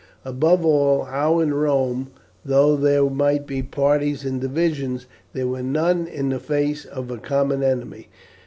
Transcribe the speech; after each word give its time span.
Above 0.25 0.65
all, 0.65 1.03
how 1.03 1.37
in 1.37 1.53
Rome, 1.53 2.09
though 2.43 2.75
there 2.75 3.03
might 3.07 3.45
be 3.45 3.61
parties 3.61 4.25
and 4.25 4.41
divisions, 4.41 5.05
there 5.33 5.45
were 5.47 5.61
none 5.61 6.07
in 6.07 6.29
the 6.29 6.39
face 6.39 6.85
of 6.85 7.11
a 7.11 7.19
common 7.19 7.61
enemy. 7.61 8.07